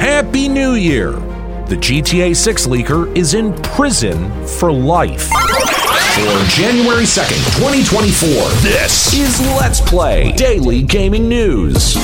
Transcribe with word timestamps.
Happy 0.00 0.48
New 0.48 0.74
Year! 0.74 1.12
The 1.66 1.76
GTA 1.76 2.34
6 2.36 2.66
leaker 2.66 3.16
is 3.16 3.34
in 3.34 3.54
prison 3.62 4.30
for 4.46 4.72
life. 4.72 5.28
For 5.28 6.44
January 6.48 7.04
2nd, 7.04 7.58
2024, 7.58 8.28
this 8.60 9.14
is 9.14 9.40
Let's 9.58 9.80
Play 9.80 10.32
Daily 10.32 10.82
Gaming 10.82 11.28
News. 11.28 11.96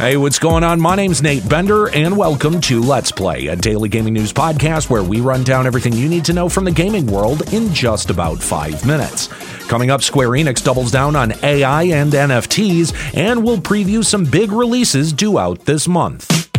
Hey, 0.00 0.16
what's 0.16 0.38
going 0.38 0.64
on? 0.64 0.80
My 0.80 0.96
name's 0.96 1.20
Nate 1.22 1.46
Bender, 1.46 1.90
and 1.90 2.16
welcome 2.16 2.58
to 2.62 2.80
Let's 2.80 3.12
Play, 3.12 3.48
a 3.48 3.54
daily 3.54 3.90
gaming 3.90 4.14
news 4.14 4.32
podcast 4.32 4.88
where 4.88 5.02
we 5.02 5.20
run 5.20 5.44
down 5.44 5.66
everything 5.66 5.92
you 5.92 6.08
need 6.08 6.24
to 6.24 6.32
know 6.32 6.48
from 6.48 6.64
the 6.64 6.70
gaming 6.70 7.06
world 7.06 7.52
in 7.52 7.70
just 7.74 8.08
about 8.08 8.38
five 8.38 8.86
minutes. 8.86 9.26
Coming 9.68 9.90
up, 9.90 10.02
Square 10.02 10.30
Enix 10.30 10.64
doubles 10.64 10.90
down 10.90 11.16
on 11.16 11.34
AI 11.44 11.82
and 11.82 12.10
NFTs, 12.10 13.14
and 13.14 13.44
we'll 13.44 13.58
preview 13.58 14.02
some 14.02 14.24
big 14.24 14.52
releases 14.52 15.12
due 15.12 15.38
out 15.38 15.66
this 15.66 15.86
month. 15.86 16.50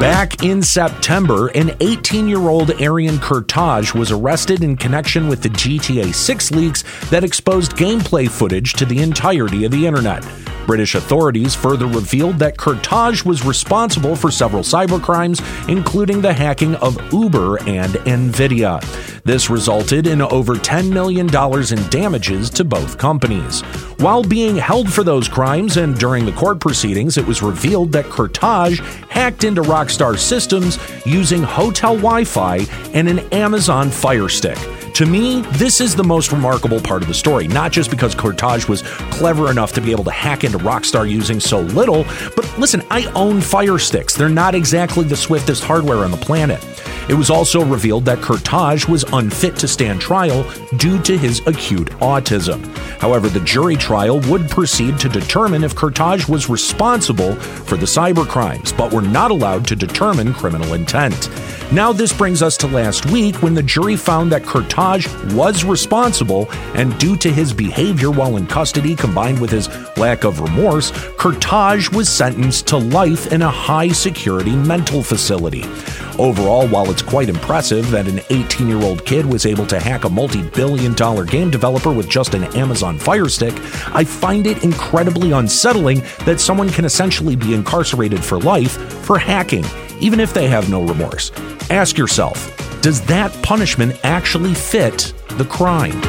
Back 0.00 0.42
in 0.42 0.60
September, 0.60 1.48
an 1.54 1.70
18 1.78 2.26
year 2.26 2.48
old 2.48 2.80
Arian 2.80 3.18
Kurtaj 3.18 3.96
was 3.96 4.10
arrested 4.10 4.64
in 4.64 4.76
connection 4.76 5.28
with 5.28 5.44
the 5.44 5.50
GTA 5.50 6.12
6 6.12 6.50
leaks 6.50 6.82
that 7.10 7.22
exposed 7.22 7.76
gameplay 7.76 8.28
footage 8.28 8.72
to 8.72 8.84
the 8.84 9.00
entirety 9.00 9.64
of 9.64 9.70
the 9.70 9.86
internet. 9.86 10.24
British 10.68 10.94
authorities 10.94 11.54
further 11.54 11.86
revealed 11.86 12.38
that 12.40 12.58
Kurtaj 12.58 13.24
was 13.24 13.42
responsible 13.42 14.14
for 14.14 14.30
several 14.30 14.62
cybercrimes, 14.62 15.40
including 15.66 16.20
the 16.20 16.34
hacking 16.34 16.74
of 16.76 16.94
Uber 17.10 17.60
and 17.66 17.94
Nvidia. 18.04 18.78
This 19.22 19.48
resulted 19.48 20.06
in 20.06 20.20
over 20.20 20.56
$10 20.56 20.92
million 20.92 21.26
in 21.26 21.90
damages 21.90 22.50
to 22.50 22.64
both 22.64 22.98
companies. 22.98 23.62
While 23.96 24.22
being 24.22 24.56
held 24.56 24.92
for 24.92 25.02
those 25.02 25.26
crimes 25.26 25.78
and 25.78 25.98
during 25.98 26.26
the 26.26 26.32
court 26.32 26.60
proceedings, 26.60 27.16
it 27.16 27.26
was 27.26 27.42
revealed 27.42 27.90
that 27.92 28.04
Kurtaj 28.04 28.78
hacked 29.08 29.44
into 29.44 29.62
Rockstar 29.62 30.18
systems 30.18 30.78
using 31.06 31.42
hotel 31.42 31.96
Wi 31.96 32.24
Fi 32.24 32.58
and 32.92 33.08
an 33.08 33.20
Amazon 33.32 33.90
Fire 33.90 34.28
Stick. 34.28 34.58
To 34.98 35.06
me, 35.06 35.42
this 35.52 35.80
is 35.80 35.94
the 35.94 36.02
most 36.02 36.32
remarkable 36.32 36.80
part 36.80 37.02
of 37.02 37.08
the 37.08 37.14
story, 37.14 37.46
not 37.46 37.70
just 37.70 37.88
because 37.88 38.16
Kurtaj 38.16 38.68
was 38.68 38.82
clever 39.12 39.48
enough 39.48 39.72
to 39.74 39.80
be 39.80 39.92
able 39.92 40.02
to 40.02 40.10
hack 40.10 40.42
into 40.42 40.58
Rockstar 40.58 41.08
using 41.08 41.38
so 41.38 41.60
little, 41.60 42.02
but 42.34 42.58
listen, 42.58 42.82
I 42.90 43.04
own 43.14 43.40
Fire 43.40 43.78
Sticks. 43.78 44.16
They're 44.16 44.28
not 44.28 44.56
exactly 44.56 45.04
the 45.04 45.14
swiftest 45.14 45.62
hardware 45.62 45.98
on 45.98 46.10
the 46.10 46.16
planet. 46.16 46.60
It 47.08 47.14
was 47.14 47.30
also 47.30 47.64
revealed 47.64 48.06
that 48.06 48.18
Kurtaj 48.18 48.88
was 48.88 49.04
unfit 49.12 49.54
to 49.58 49.68
stand 49.68 50.00
trial 50.00 50.44
due 50.78 51.00
to 51.02 51.16
his 51.16 51.46
acute 51.46 51.90
autism. 52.00 52.66
However, 52.98 53.28
the 53.28 53.38
jury 53.44 53.76
trial 53.76 54.18
would 54.22 54.50
proceed 54.50 54.98
to 54.98 55.08
determine 55.08 55.62
if 55.62 55.76
Kurtaj 55.76 56.28
was 56.28 56.50
responsible 56.50 57.36
for 57.36 57.76
the 57.76 57.86
cybercrimes, 57.86 58.76
but 58.76 58.92
were 58.92 59.00
not 59.00 59.30
allowed 59.30 59.64
to 59.68 59.76
determine 59.76 60.34
criminal 60.34 60.74
intent. 60.74 61.28
Now, 61.70 61.92
this 61.92 62.14
brings 62.14 62.40
us 62.40 62.56
to 62.58 62.66
last 62.66 63.04
week 63.10 63.42
when 63.42 63.52
the 63.52 63.62
jury 63.62 63.94
found 63.94 64.32
that 64.32 64.42
Kurtaj 64.42 65.34
was 65.34 65.64
responsible, 65.64 66.50
and 66.72 66.98
due 66.98 67.14
to 67.18 67.30
his 67.30 67.52
behavior 67.52 68.10
while 68.10 68.38
in 68.38 68.46
custody 68.46 68.96
combined 68.96 69.38
with 69.38 69.50
his 69.50 69.68
lack 69.98 70.24
of 70.24 70.40
remorse, 70.40 70.92
Kurtaj 71.18 71.94
was 71.94 72.08
sentenced 72.08 72.68
to 72.68 72.78
life 72.78 73.34
in 73.34 73.42
a 73.42 73.50
high 73.50 73.88
security 73.88 74.56
mental 74.56 75.02
facility. 75.02 75.62
Overall, 76.18 76.66
while 76.68 76.90
it's 76.90 77.02
quite 77.02 77.28
impressive 77.28 77.90
that 77.90 78.08
an 78.08 78.20
18 78.30 78.66
year 78.66 78.82
old 78.82 79.04
kid 79.04 79.26
was 79.26 79.44
able 79.44 79.66
to 79.66 79.78
hack 79.78 80.04
a 80.04 80.08
multi 80.08 80.40
billion 80.40 80.94
dollar 80.94 81.26
game 81.26 81.50
developer 81.50 81.92
with 81.92 82.08
just 82.08 82.32
an 82.32 82.44
Amazon 82.56 82.98
Fire 82.98 83.28
Stick, 83.28 83.54
I 83.94 84.04
find 84.04 84.46
it 84.46 84.64
incredibly 84.64 85.32
unsettling 85.32 86.02
that 86.24 86.40
someone 86.40 86.70
can 86.70 86.86
essentially 86.86 87.36
be 87.36 87.52
incarcerated 87.52 88.24
for 88.24 88.40
life 88.40 88.78
for 89.04 89.18
hacking, 89.18 89.64
even 90.00 90.20
if 90.20 90.32
they 90.32 90.48
have 90.48 90.70
no 90.70 90.82
remorse. 90.82 91.32
Ask 91.70 91.98
yourself, 91.98 92.54
does 92.80 93.00
that 93.06 93.32
punishment 93.42 93.98
actually 94.04 94.54
fit 94.54 95.12
the 95.30 95.44
crime? 95.44 96.00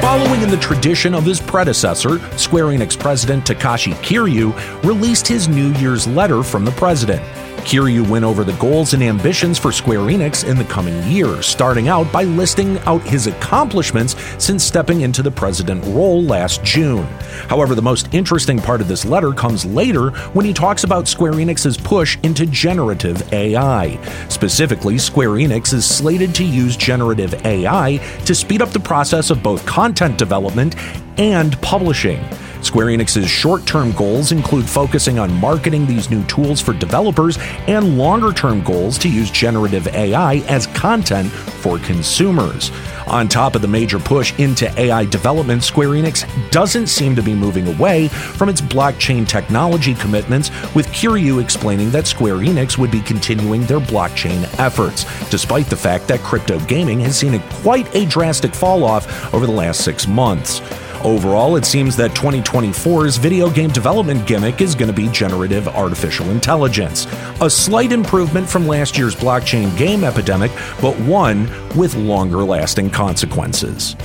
Following 0.00 0.42
in 0.42 0.50
the 0.50 0.58
tradition 0.58 1.14
of 1.14 1.24
his 1.24 1.40
predecessor, 1.40 2.18
Square 2.36 2.66
Enix 2.66 2.98
president 2.98 3.46
Takashi 3.46 3.94
Kiryu 4.02 4.52
released 4.84 5.26
his 5.26 5.48
New 5.48 5.72
Year's 5.74 6.06
letter 6.06 6.42
from 6.42 6.64
the 6.66 6.70
president. 6.72 7.22
Kiryu 7.64 8.08
went 8.08 8.24
over 8.24 8.44
the 8.44 8.52
goals 8.54 8.92
and 8.92 9.02
ambitions 9.02 9.58
for 9.58 9.72
Square 9.72 10.00
Enix 10.00 10.46
in 10.46 10.56
the 10.56 10.64
coming 10.64 11.02
years, 11.04 11.46
starting 11.46 11.88
out 11.88 12.12
by 12.12 12.24
listing 12.24 12.78
out 12.80 13.00
his 13.02 13.26
accomplishments 13.26 14.16
since 14.38 14.64
stepping 14.64 15.02
into 15.02 15.22
the 15.22 15.30
president 15.30 15.82
role 15.86 16.22
last 16.22 16.62
June. 16.64 17.06
However, 17.48 17.74
the 17.74 17.82
most 17.82 18.12
interesting 18.12 18.58
part 18.58 18.80
of 18.80 18.88
this 18.88 19.04
letter 19.04 19.32
comes 19.32 19.64
later 19.64 20.10
when 20.32 20.44
he 20.44 20.52
talks 20.52 20.84
about 20.84 21.08
Square 21.08 21.34
Enix's 21.34 21.76
push 21.76 22.18
into 22.22 22.46
generative 22.46 23.32
AI. 23.32 23.98
Specifically, 24.28 24.98
Square 24.98 25.30
Enix 25.30 25.72
is 25.72 25.86
slated 25.86 26.34
to 26.34 26.44
use 26.44 26.76
generative 26.76 27.34
AI 27.46 27.98
to 28.26 28.34
speed 28.34 28.60
up 28.60 28.70
the 28.70 28.80
process 28.80 29.30
of 29.30 29.42
both 29.42 29.64
content 29.64 30.18
development 30.18 30.74
and 31.18 31.60
publishing. 31.62 32.22
Square 32.62 32.86
Enix's 32.86 33.28
short 33.28 33.66
term 33.66 33.92
goals 33.92 34.32
include 34.32 34.68
focusing 34.68 35.18
on 35.18 35.32
marketing 35.40 35.86
these 35.86 36.10
new 36.10 36.22
tools 36.24 36.60
for 36.60 36.72
developers 36.72 37.36
and 37.66 37.98
longer 37.98 38.32
term 38.32 38.62
goals 38.62 38.96
to 38.98 39.08
use 39.08 39.30
generative 39.30 39.88
AI 39.88 40.36
as 40.48 40.68
content 40.68 41.30
for 41.30 41.78
consumers. 41.80 42.70
On 43.08 43.28
top 43.28 43.56
of 43.56 43.62
the 43.62 43.68
major 43.68 43.98
push 43.98 44.32
into 44.38 44.72
AI 44.80 45.04
development, 45.06 45.64
Square 45.64 45.90
Enix 45.90 46.50
doesn't 46.50 46.86
seem 46.86 47.16
to 47.16 47.22
be 47.22 47.34
moving 47.34 47.66
away 47.66 48.08
from 48.08 48.48
its 48.48 48.60
blockchain 48.60 49.26
technology 49.26 49.94
commitments, 49.94 50.50
with 50.74 50.86
Kiryu 50.88 51.42
explaining 51.42 51.90
that 51.90 52.06
Square 52.06 52.36
Enix 52.36 52.78
would 52.78 52.90
be 52.90 53.00
continuing 53.00 53.62
their 53.66 53.80
blockchain 53.80 54.42
efforts, 54.58 55.04
despite 55.30 55.66
the 55.66 55.76
fact 55.76 56.06
that 56.08 56.20
crypto 56.20 56.60
gaming 56.60 57.00
has 57.00 57.18
seen 57.18 57.34
a, 57.34 57.40
quite 57.62 57.92
a 57.94 58.06
drastic 58.06 58.54
fall 58.54 58.84
off 58.84 59.34
over 59.34 59.46
the 59.46 59.52
last 59.52 59.84
six 59.84 60.06
months. 60.06 60.60
Overall, 61.04 61.56
it 61.56 61.64
seems 61.64 61.96
that 61.96 62.12
2024's 62.12 63.16
video 63.16 63.50
game 63.50 63.70
development 63.70 64.24
gimmick 64.24 64.60
is 64.60 64.76
going 64.76 64.86
to 64.86 64.94
be 64.94 65.08
generative 65.08 65.66
artificial 65.66 66.30
intelligence. 66.30 67.08
A 67.40 67.50
slight 67.50 67.90
improvement 67.90 68.48
from 68.48 68.68
last 68.68 68.96
year's 68.96 69.16
blockchain 69.16 69.76
game 69.76 70.04
epidemic, 70.04 70.52
but 70.80 70.94
one 71.00 71.50
with 71.76 71.96
longer 71.96 72.44
lasting 72.44 72.90
consequences. 72.90 73.96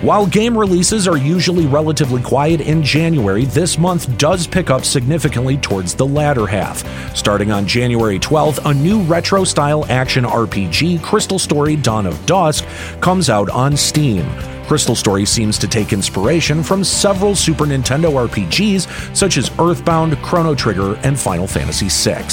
While 0.00 0.26
game 0.26 0.56
releases 0.56 1.08
are 1.08 1.16
usually 1.16 1.66
relatively 1.66 2.22
quiet 2.22 2.60
in 2.60 2.82
January, 2.82 3.46
this 3.46 3.78
month 3.78 4.16
does 4.16 4.46
pick 4.46 4.70
up 4.70 4.84
significantly 4.84 5.56
towards 5.56 5.94
the 5.94 6.06
latter 6.06 6.46
half. 6.46 6.84
Starting 7.16 7.50
on 7.50 7.66
January 7.66 8.20
12th, 8.20 8.64
a 8.70 8.74
new 8.74 9.00
retro 9.02 9.42
style 9.42 9.86
action 9.88 10.24
RPG, 10.24 11.02
Crystal 11.02 11.38
Story 11.38 11.74
Dawn 11.74 12.06
of 12.06 12.26
Dusk, 12.26 12.64
comes 13.00 13.28
out 13.30 13.48
on 13.50 13.76
Steam. 13.76 14.26
Crystal 14.66 14.94
Story 14.94 15.24
seems 15.24 15.58
to 15.58 15.68
take 15.68 15.92
inspiration 15.92 16.62
from 16.62 16.82
several 16.84 17.34
Super 17.34 17.64
Nintendo 17.64 18.26
RPGs 18.28 19.16
such 19.16 19.36
as 19.36 19.50
Earthbound, 19.58 20.16
Chrono 20.18 20.54
Trigger, 20.54 20.96
and 21.04 21.18
Final 21.18 21.46
Fantasy 21.46 21.88
VI. 21.88 22.24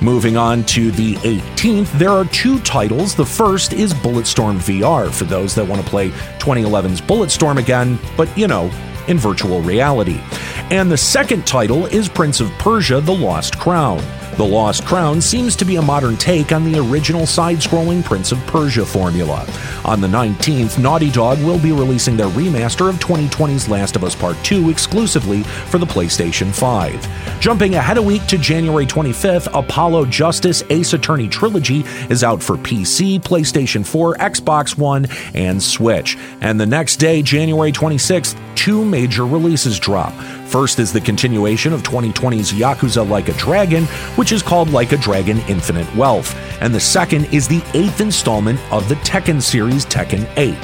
Moving 0.00 0.36
on 0.36 0.64
to 0.64 0.90
the 0.92 1.14
18th, 1.16 1.90
there 1.98 2.10
are 2.10 2.24
two 2.26 2.60
titles. 2.60 3.14
The 3.14 3.26
first 3.26 3.72
is 3.72 3.94
Bulletstorm 3.94 4.58
VR 4.58 5.12
for 5.12 5.24
those 5.24 5.54
that 5.54 5.66
want 5.66 5.82
to 5.82 5.88
play 5.88 6.10
2011's 6.38 7.00
Bulletstorm 7.00 7.58
again, 7.58 7.98
but 8.16 8.36
you 8.36 8.46
know, 8.46 8.70
in 9.08 9.18
virtual 9.18 9.60
reality. 9.62 10.20
And 10.70 10.90
the 10.90 10.96
second 10.96 11.46
title 11.46 11.86
is 11.86 12.08
Prince 12.08 12.40
of 12.40 12.50
Persia 12.58 13.00
The 13.00 13.14
Lost 13.14 13.58
Crown. 13.58 14.02
The 14.38 14.46
Lost 14.46 14.84
Crown 14.84 15.20
seems 15.20 15.56
to 15.56 15.64
be 15.64 15.74
a 15.74 15.82
modern 15.82 16.16
take 16.16 16.52
on 16.52 16.62
the 16.62 16.78
original 16.78 17.26
side 17.26 17.56
scrolling 17.56 18.04
Prince 18.04 18.30
of 18.30 18.38
Persia 18.46 18.86
formula. 18.86 19.44
On 19.84 20.00
the 20.00 20.06
19th, 20.06 20.80
Naughty 20.80 21.10
Dog 21.10 21.42
will 21.42 21.58
be 21.58 21.72
releasing 21.72 22.16
their 22.16 22.28
remaster 22.28 22.88
of 22.88 23.00
2020's 23.00 23.68
Last 23.68 23.96
of 23.96 24.04
Us 24.04 24.14
Part 24.14 24.36
2 24.44 24.70
exclusively 24.70 25.42
for 25.42 25.78
the 25.78 25.86
PlayStation 25.86 26.54
5. 26.54 27.40
Jumping 27.40 27.74
ahead 27.74 27.98
a 27.98 28.02
week 28.02 28.24
to 28.26 28.38
January 28.38 28.86
25th, 28.86 29.48
Apollo 29.58 30.04
Justice 30.04 30.62
Ace 30.70 30.92
Attorney 30.92 31.26
Trilogy 31.26 31.80
is 32.08 32.22
out 32.22 32.40
for 32.40 32.54
PC, 32.54 33.18
PlayStation 33.18 33.84
4, 33.84 34.18
Xbox 34.18 34.78
One, 34.78 35.08
and 35.34 35.60
Switch. 35.60 36.16
And 36.40 36.60
the 36.60 36.66
next 36.66 36.98
day, 36.98 37.22
January 37.22 37.72
26th, 37.72 38.38
two 38.54 38.84
major 38.84 39.26
releases 39.26 39.80
drop. 39.80 40.12
First 40.48 40.78
is 40.78 40.94
the 40.94 41.00
continuation 41.02 41.74
of 41.74 41.82
2020's 41.82 42.52
Yakuza 42.54 43.06
Like 43.06 43.28
a 43.28 43.34
Dragon, 43.34 43.84
which 44.16 44.32
is 44.32 44.42
called 44.42 44.70
Like 44.70 44.92
a 44.92 44.96
Dragon 44.96 45.40
Infinite 45.40 45.94
Wealth. 45.94 46.34
And 46.62 46.74
the 46.74 46.80
second 46.80 47.26
is 47.34 47.46
the 47.46 47.62
eighth 47.74 48.00
installment 48.00 48.58
of 48.72 48.88
the 48.88 48.94
Tekken 48.96 49.42
series 49.42 49.84
Tekken 49.84 50.26
8. 50.38 50.54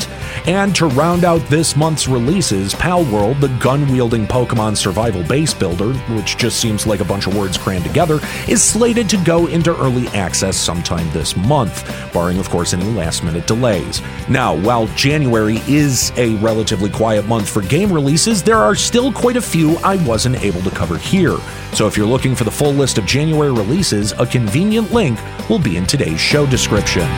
And 0.46 0.76
to 0.76 0.86
round 0.86 1.24
out 1.24 1.40
this 1.48 1.74
month's 1.74 2.06
releases, 2.06 2.74
Palworld, 2.74 3.40
the 3.40 3.48
gun 3.58 3.90
wielding 3.90 4.26
Pokemon 4.26 4.76
survival 4.76 5.22
base 5.22 5.54
builder, 5.54 5.94
which 6.14 6.36
just 6.36 6.60
seems 6.60 6.86
like 6.86 7.00
a 7.00 7.04
bunch 7.04 7.26
of 7.26 7.34
words 7.34 7.56
crammed 7.56 7.86
together, 7.86 8.20
is 8.46 8.62
slated 8.62 9.08
to 9.08 9.16
go 9.24 9.46
into 9.46 9.74
early 9.80 10.06
access 10.08 10.58
sometime 10.58 11.10
this 11.12 11.34
month, 11.34 11.90
barring, 12.12 12.38
of 12.38 12.50
course, 12.50 12.74
any 12.74 12.84
last 12.92 13.24
minute 13.24 13.46
delays. 13.46 14.02
Now, 14.28 14.54
while 14.54 14.86
January 14.88 15.62
is 15.66 16.12
a 16.16 16.34
relatively 16.36 16.90
quiet 16.90 17.24
month 17.24 17.48
for 17.48 17.62
game 17.62 17.90
releases, 17.90 18.42
there 18.42 18.58
are 18.58 18.74
still 18.74 19.10
quite 19.12 19.36
a 19.36 19.42
few 19.42 19.76
I 19.78 19.96
wasn't 20.04 20.42
able 20.44 20.60
to 20.60 20.70
cover 20.70 20.98
here. 20.98 21.38
So 21.72 21.86
if 21.86 21.96
you're 21.96 22.06
looking 22.06 22.34
for 22.34 22.44
the 22.44 22.50
full 22.50 22.72
list 22.72 22.98
of 22.98 23.06
January 23.06 23.50
releases, 23.50 24.12
a 24.12 24.26
convenient 24.26 24.92
link 24.92 25.18
will 25.48 25.58
be 25.58 25.78
in 25.78 25.86
today's 25.86 26.20
show 26.20 26.44
description. 26.44 27.08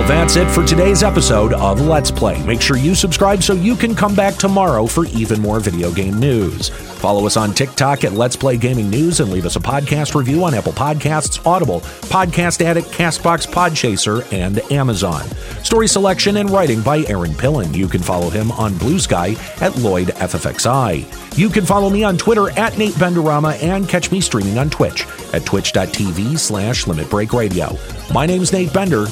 Well, 0.00 0.08
that's 0.08 0.36
it 0.36 0.50
for 0.50 0.64
today's 0.64 1.02
episode 1.02 1.52
of 1.52 1.82
Let's 1.82 2.10
Play. 2.10 2.42
Make 2.46 2.62
sure 2.62 2.78
you 2.78 2.94
subscribe 2.94 3.42
so 3.42 3.52
you 3.52 3.76
can 3.76 3.94
come 3.94 4.14
back 4.14 4.34
tomorrow 4.34 4.86
for 4.86 5.04
even 5.08 5.40
more 5.40 5.60
video 5.60 5.92
game 5.92 6.18
news. 6.18 6.70
Follow 6.70 7.26
us 7.26 7.36
on 7.36 7.52
TikTok 7.52 8.04
at 8.04 8.14
Let's 8.14 8.34
Play 8.34 8.56
Gaming 8.56 8.88
News 8.88 9.20
and 9.20 9.30
leave 9.30 9.44
us 9.44 9.56
a 9.56 9.60
podcast 9.60 10.14
review 10.14 10.42
on 10.44 10.54
Apple 10.54 10.72
Podcasts, 10.72 11.44
Audible, 11.46 11.80
Podcast 12.08 12.64
Addict, 12.64 12.88
Castbox, 12.88 13.46
Podchaser, 13.46 14.30
and 14.32 14.60
Amazon. 14.72 15.22
Story 15.62 15.86
selection 15.86 16.38
and 16.38 16.48
writing 16.48 16.80
by 16.80 17.00
Aaron 17.00 17.32
Pillen. 17.32 17.74
You 17.74 17.86
can 17.86 18.00
follow 18.00 18.30
him 18.30 18.50
on 18.52 18.78
Blue 18.78 18.98
Sky 18.98 19.34
at 19.60 19.76
Lloyd 19.76 20.08
FFXI. 20.08 21.36
You 21.36 21.50
can 21.50 21.66
follow 21.66 21.90
me 21.90 22.04
on 22.04 22.16
Twitter 22.16 22.50
at 22.58 22.78
Nate 22.78 22.94
Benderama 22.94 23.62
and 23.62 23.86
catch 23.86 24.10
me 24.10 24.22
streaming 24.22 24.56
on 24.56 24.70
Twitch 24.70 25.06
at 25.34 25.44
twitch.tv 25.44 26.38
slash 26.38 26.86
Limit 26.86 27.10
Break 27.10 27.34
Radio. 27.34 27.76
My 28.14 28.24
name's 28.24 28.52
Nate 28.52 28.72
Bender. 28.72 29.06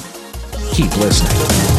Keep 0.73 0.95
listening. 0.97 1.78